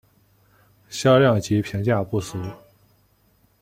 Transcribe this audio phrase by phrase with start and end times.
[0.89, 2.39] 销量及评价不俗。